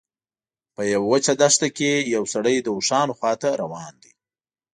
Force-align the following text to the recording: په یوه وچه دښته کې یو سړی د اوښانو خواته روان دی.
په 0.75 0.81
یوه 0.93 1.07
وچه 1.11 1.33
دښته 1.41 1.67
کې 1.77 1.91
یو 2.15 2.23
سړی 2.33 2.55
د 2.61 2.67
اوښانو 2.75 3.13
خواته 3.19 3.49
روان 3.61 3.93
دی. 4.03 4.13